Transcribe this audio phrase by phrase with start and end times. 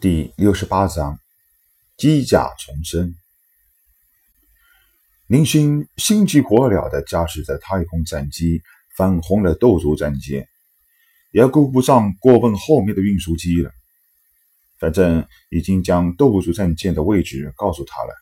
[0.00, 1.18] 第六十八章
[1.96, 3.16] 机甲重生。
[5.26, 8.62] 林勋心急火燎地驾驶着太空战机
[8.96, 10.46] 返回了斗族战舰，
[11.32, 13.72] 也顾不上过问后面的运输机了。
[14.78, 18.14] 反正已经将斗族战舰的位置告诉他了，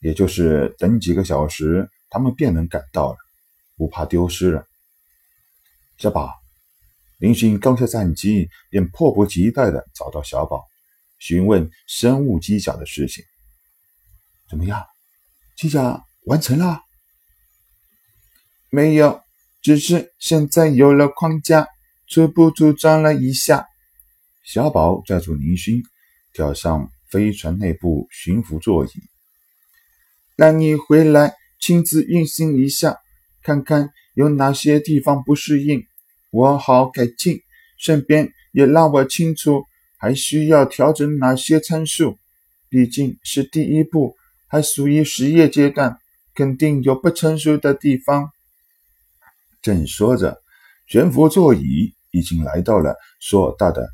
[0.00, 3.18] 也就是等几个小时，他们便能赶到了，
[3.76, 4.66] 不怕丢失了。
[5.98, 6.34] 小宝，
[7.18, 10.66] 林勋刚下战机，便迫不及待地找到小宝。
[11.20, 13.24] 询问生物机甲的事情，
[14.48, 14.84] 怎么样？
[15.56, 16.80] 机甲完成了？
[18.70, 19.20] 没有，
[19.62, 21.68] 只是现在有了框架，
[22.08, 23.66] 初步组装了一下。
[24.44, 25.82] 小宝拽住林勋，
[26.32, 28.90] 跳上飞船内部巡抚座椅，
[30.36, 32.98] 让你回来亲自运行一下，
[33.42, 35.84] 看看有哪些地方不适应，
[36.30, 37.40] 我好改进。
[37.82, 39.64] 顺便也让我清楚。
[40.00, 42.16] 还需要调整哪些参数？
[42.70, 44.16] 毕竟是第一步，
[44.48, 45.98] 还属于实验阶段，
[46.34, 48.30] 肯定有不成熟的地方。
[49.60, 50.40] 正说着，
[50.86, 53.90] 悬浮座椅已经来到了硕大的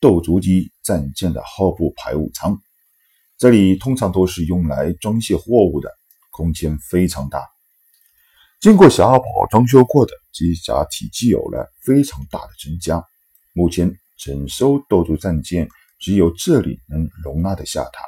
[0.00, 2.58] 斗族机战舰的后部排污舱。
[3.36, 5.90] 这里通常都是用来装卸货物的，
[6.30, 7.44] 空间非常大。
[8.60, 13.04] 经过小宝装修过的机甲体积有了非常大的增加。
[13.52, 13.94] 目前。
[14.18, 18.04] 整艘斗族战舰只有这里能容纳得下它。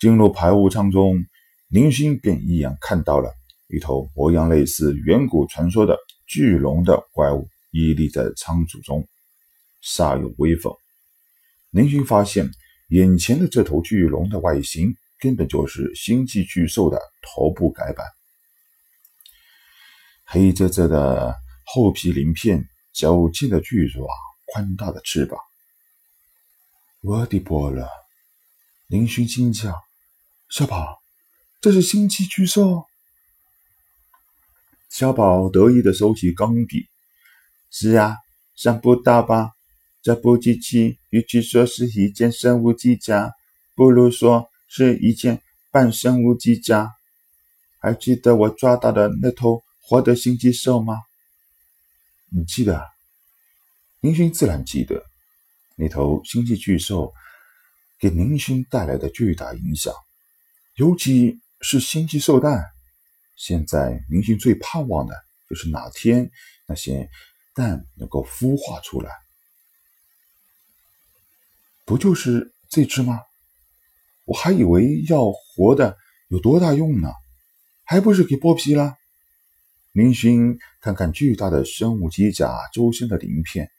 [0.00, 1.24] 进入排污舱中，
[1.68, 3.32] 林星便一眼看到了
[3.68, 5.96] 一头模样类似远古传说的
[6.26, 9.06] 巨龙的怪物屹立在舱组中，
[9.84, 10.74] 煞有威风。
[11.70, 12.50] 林星发现，
[12.88, 18.06] 眼前的这头巨龙的外形根本就是星际巨兽的头部改版，
[20.24, 24.04] 黑泽泽的厚皮鳞片，矫健的巨爪。
[24.52, 25.38] 宽大的翅膀，
[27.02, 27.88] 我的波了！
[28.88, 29.80] 林勋惊叫
[30.50, 31.00] ：“小宝，
[31.60, 32.84] 这是星际巨兽！”
[34.90, 36.88] 小宝得意的收起钢笔
[37.70, 38.16] ：“是啊，
[38.56, 39.52] 想不到吧？
[40.02, 43.30] 这部机器与其说是一件生物机甲，
[43.76, 45.40] 不如说是一件
[45.70, 46.90] 半生物机甲。
[47.78, 50.96] 还记得我抓到的那头活的星际兽吗？
[52.30, 52.86] 你记得？”
[54.00, 55.04] 林勋自然记得
[55.76, 57.12] 那头星际巨兽
[57.98, 59.92] 给林勋带来的巨大影响，
[60.76, 62.64] 尤其是星际兽蛋。
[63.36, 65.14] 现在林勋最盼望的
[65.48, 66.30] 就是哪天
[66.66, 67.10] 那些
[67.54, 69.10] 蛋能够孵化出来。
[71.84, 73.20] 不就是这只吗？
[74.24, 75.96] 我还以为要活的
[76.28, 77.10] 有多大用呢，
[77.84, 78.96] 还不是给剥皮了？
[79.92, 83.70] 林勋看看巨大的生物机甲周身的鳞片。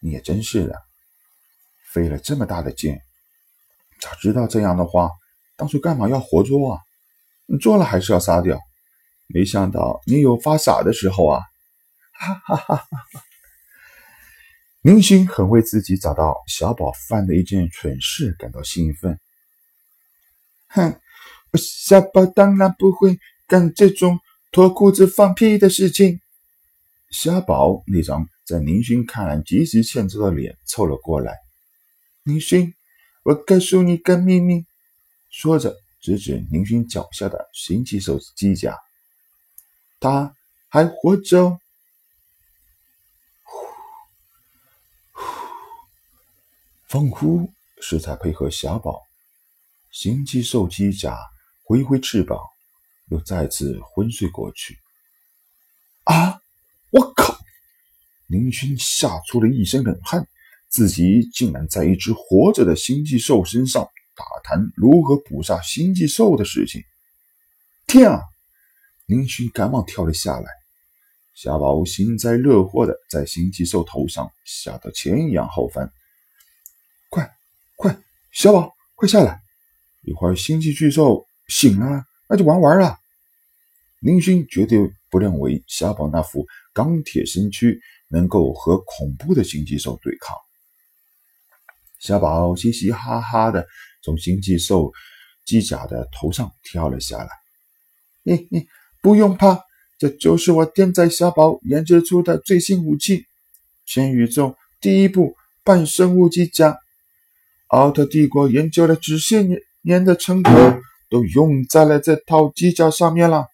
[0.00, 0.74] 你也真是的，
[1.92, 2.98] 费了这么大的劲，
[4.00, 5.10] 早知道这样的话，
[5.56, 6.80] 当初干嘛要活捉啊？
[7.46, 8.58] 你做了还是要杀掉？
[9.28, 11.40] 没想到你有发傻的时候啊！
[12.12, 13.22] 哈哈哈哈哈！
[14.82, 19.18] 明星很为自己找到小宝犯的一件蠢事感到兴奋。
[20.68, 21.00] 哼，
[21.54, 24.18] 小宝当然不会干这种
[24.52, 26.20] 脱裤子放屁的事情。
[27.10, 28.28] 小宝那张。
[28.44, 31.38] 在宁勋看来极其欠揍的脸凑了过来。
[32.24, 32.74] 宁勋，
[33.22, 34.66] 我告诉你个秘密。
[35.30, 38.76] 说着，指指宁勋脚下的星际兽机甲。
[40.00, 40.34] 他
[40.68, 41.56] 还活着。
[43.44, 43.58] 呼
[45.12, 45.22] 呼，
[46.88, 49.00] 风呼是在配合小宝。
[49.92, 51.16] 星际兽机甲
[51.62, 52.38] 挥挥翅膀，
[53.12, 54.78] 又再次昏睡过去。
[56.04, 56.40] 啊！
[56.90, 57.38] 我靠！
[58.26, 60.26] 林勋吓出了一身冷汗，
[60.68, 63.86] 自己竟然在一只活着的星际兽身上
[64.16, 66.82] 打谈如何捕杀星际兽的事情。
[67.86, 68.22] 天啊！
[69.06, 70.50] 林勋赶忙跳了下来。
[71.34, 75.90] 小宝幸灾乐祸的在星际兽头上吓得前仰后翻。
[77.10, 77.30] 快
[77.76, 77.96] 快，
[78.32, 79.40] 小宝，快下来！
[80.02, 82.98] 一会儿星际巨兽醒了，那就玩完了。
[84.02, 84.78] 林勋绝对
[85.10, 87.80] 不认为小宝那副钢铁身躯。
[88.14, 90.36] 能够和恐怖的星际兽对抗，
[91.98, 93.66] 小宝嘻嘻哈哈的
[94.04, 94.92] 从星际兽
[95.46, 97.30] 机甲的头上跳了下来。
[98.26, 98.66] 嘿嘿，
[99.00, 99.58] 不用怕，
[99.98, 103.24] 这就是我天才小宝研制出的最新武器——
[103.88, 105.34] 全宇宙第一部
[105.64, 106.76] 半生物机甲。
[107.68, 110.52] 奥特帝国研究了几十年年的成果
[111.08, 113.46] 都用在了这套机甲上面了。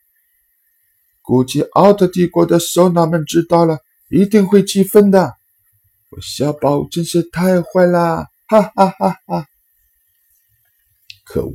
[1.28, 3.78] 估计奥特帝国的首脑们知道了。
[4.10, 5.34] 一定会积分的。
[6.08, 8.26] 我小宝真是太坏啦！
[8.46, 9.46] 哈哈哈哈！
[11.26, 11.52] 可恶，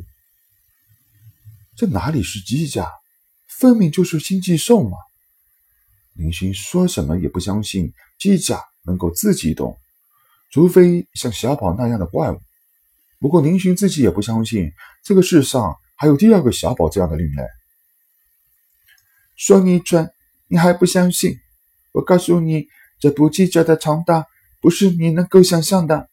[1.75, 2.87] 这哪里是机甲，
[3.47, 4.95] 分明就是星际兽嘛！
[6.13, 9.75] 林勋说什么也不相信机甲能够自己动，
[10.51, 12.39] 除非像小宝那样的怪物。
[13.19, 14.71] 不过林勋自己也不相信
[15.03, 17.43] 这个世上还有第二个小宝这样的另类。
[19.35, 20.09] 说你蠢，
[20.47, 21.38] 你还不相信？
[21.91, 22.68] 我告诉你，
[23.00, 24.25] 这部机甲的强大
[24.62, 26.09] 不是你能够想象的。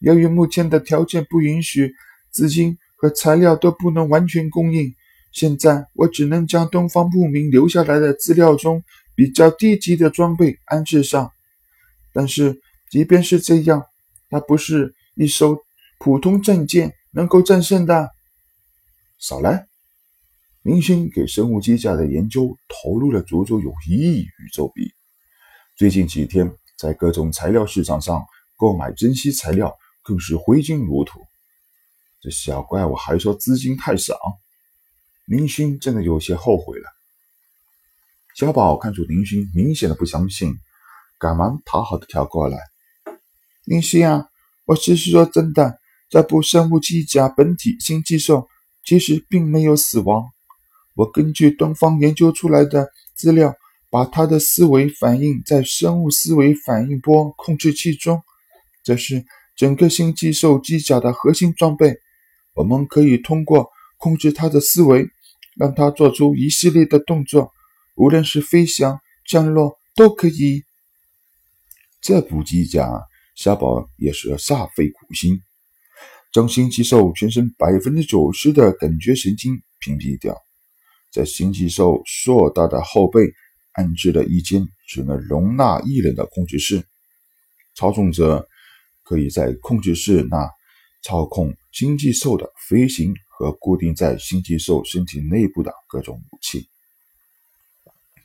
[0.00, 1.94] 由于目前的条件不允许，
[2.30, 4.94] 资金和材料都不能完全供应，
[5.32, 8.82] 现在我只能将东方牧民留下来的资料中
[9.14, 11.30] 比较低级的装备安置上。
[12.12, 12.60] 但是，
[12.90, 13.84] 即便是这样，
[14.30, 15.58] 它不是一艘
[15.98, 18.10] 普通战舰能够战胜的。
[19.18, 19.66] 少来！
[20.66, 24.94] 明星给生物机甲的研究投入了足足有一亿宇宙币。
[25.76, 28.24] 最近几天，在各种材料市场上
[28.56, 31.20] 购买珍稀材料更是挥金如土。
[32.22, 34.18] 这小怪物还说资金太少，
[35.26, 36.88] 林勋真的有些后悔了。
[38.34, 40.54] 小宝看出林勋明显的不相信，
[41.18, 42.56] 赶忙讨好的跳过来
[43.66, 44.28] ：“林勋啊，
[44.64, 45.78] 我只是说真的，
[46.08, 48.48] 这部生物机甲本体新技兽
[48.82, 50.30] 其实并没有死亡。
[50.94, 53.54] 我根据东方研究出来的资料。”
[53.90, 58.20] 把它的思维反应在生物思维反应波控制器中，
[58.82, 59.24] 这是
[59.54, 61.94] 整个星际兽机甲的核心装备。
[62.56, 65.06] 我们可以通过控制它的思维，
[65.56, 67.52] 让它做出一系列的动作，
[67.94, 70.64] 无论是飞翔、降落都可以。
[72.00, 73.00] 这部机甲，
[73.36, 75.40] 小宝也是煞费苦心，
[76.32, 80.36] 将星际兽全身百分之九十的感觉神经屏蔽掉，
[81.14, 83.32] 在星际兽硕大的后背。
[83.76, 86.84] 安置了一间只能容纳一人的控制室，
[87.74, 88.48] 操纵者
[89.02, 90.48] 可以在控制室那
[91.02, 96.68] 操控星际兽的飞行和固定在星际兽身体内部的各种武器。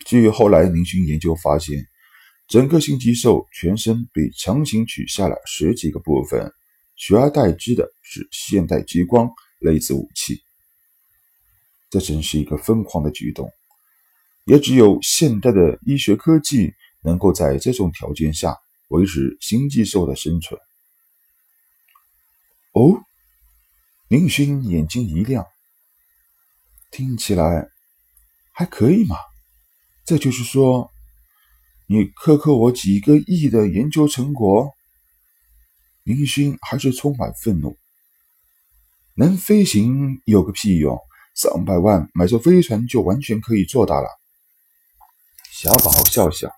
[0.05, 1.83] 据后来林勋研究发现，
[2.47, 6.53] 整个星际兽全身被强行取下了十几个部分，
[6.95, 9.27] 取而代之的是现代激光
[9.61, 10.43] 类似武器。
[11.89, 13.51] 这真是一个疯狂的举动。
[14.45, 18.57] 也只有现代的医学科技能够在这种条件下
[18.87, 20.59] 维持星际兽的生存。
[22.71, 23.03] 哦，
[24.07, 25.45] 林勋眼睛一亮，
[26.89, 27.69] 听起来
[28.51, 29.15] 还可以嘛？
[30.05, 30.89] 这就是说，
[31.87, 34.71] 你克扣我几个亿的研究成果？
[36.03, 37.77] 林勋还是充满愤怒。
[39.15, 40.99] 能飞行有个屁用？
[41.39, 44.09] 上百万买艘飞船就完全可以做到了。
[45.53, 46.51] 小宝笑笑，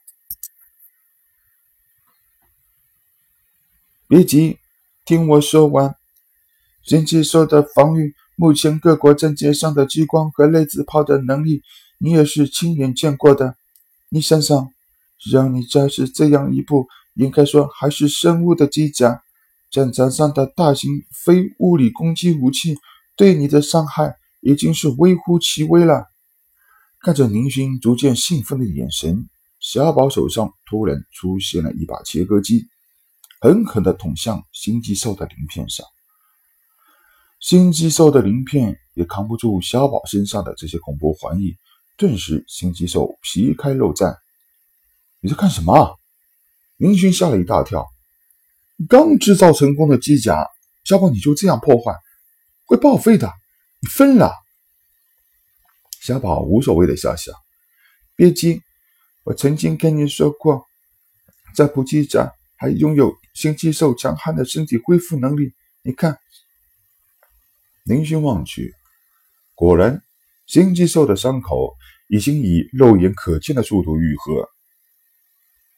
[4.07, 4.57] 别急，
[5.05, 5.95] 听我说完。
[6.83, 11.61] 星际兽的防御，目前各国战舰上的激光和类子炮的能力，
[11.99, 13.55] 你也是亲眼见过的。
[14.09, 14.67] 你想想，
[15.19, 19.21] 只要你驾驶这样一部，应该说还是生物的机甲，
[19.69, 22.79] 战场上的大型非物理攻击武器
[23.15, 26.05] 对你的伤害已经是微乎其微了。
[26.99, 29.27] 看着宁勋逐渐兴奋的眼神，
[29.59, 32.67] 小宝手上突然出现了一把切割机，
[33.39, 35.85] 狠狠地捅向心机兽的鳞片上。
[37.39, 41.57] 心机兽的鳞片也扛不住小宝身上的这些恐怖环意，
[41.97, 44.15] 顿时星际兽皮开肉绽。
[45.21, 45.97] 你在干什么？
[46.77, 47.87] 宁勋吓了一大跳。
[48.87, 50.47] 刚制造成功的机甲，
[50.83, 51.95] 小宝你就这样破坏，
[52.65, 53.31] 会报废的。
[53.81, 54.31] 你疯了！
[56.01, 57.31] 小宝无所谓的笑笑，
[58.15, 58.61] 别急，
[59.23, 60.67] 我曾经跟你说过，
[61.55, 65.53] 这部机甲还拥有星际兽强悍的身体恢复能力。
[65.81, 66.19] 你看，
[67.85, 68.75] 林勋望去，
[69.55, 70.03] 果然，
[70.45, 71.75] 星际兽的伤口
[72.07, 74.47] 已经以肉眼可见的速度愈合。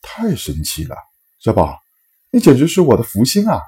[0.01, 0.97] 太神奇了，
[1.39, 1.79] 小宝，
[2.31, 3.61] 你简直是我的福星啊！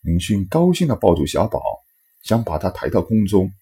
[0.00, 1.60] 林勋高兴的抱住小宝，
[2.24, 3.52] 想把他抬到空中，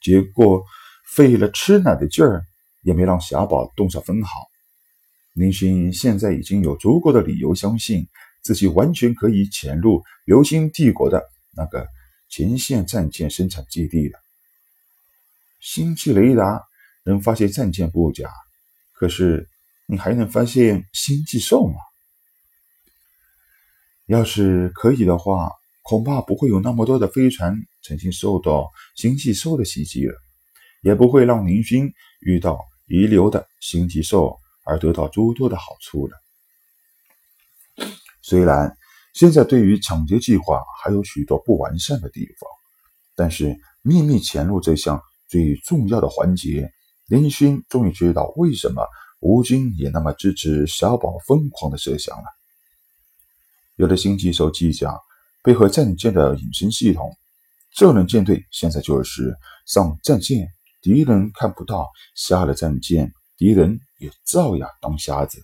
[0.00, 0.64] 结果。
[1.06, 2.44] 费了吃奶的劲儿，
[2.82, 4.40] 也没让小宝动上分毫。
[5.34, 8.08] 林勋现在已经有足够的理由相信
[8.42, 11.22] 自己完全可以潜入流星帝国的
[11.54, 11.86] 那个
[12.30, 14.18] 前线战舰生产基地了。
[15.60, 16.64] 星际雷达
[17.04, 18.28] 能发现战舰不假，
[18.94, 19.46] 可是
[19.86, 21.76] 你还能发现星际兽吗？
[24.06, 25.52] 要是可以的话，
[25.82, 27.54] 恐怕不会有那么多的飞船
[27.84, 30.14] 曾经受到星际兽的袭击了。
[30.82, 36.14] 也不会让林勋遇到遗留的星际兽而得到诸多的好处了。
[38.20, 38.76] 虽然
[39.14, 42.50] 现在对于抢劫计划还有许多不完善的地方，
[43.14, 46.70] 但是秘密潜入这项最重要的环节，
[47.06, 48.86] 林勋终于知道为什么
[49.20, 52.24] 吴军也那么支持小宝疯狂的设想了。
[53.76, 54.94] 有了星际手机甲
[55.42, 57.16] 配合战舰的隐身系统，
[57.76, 60.46] 这轮舰队现在就是上战舰，
[60.80, 65.42] 敌人看不到；下了战舰，敌人也照样当瞎子。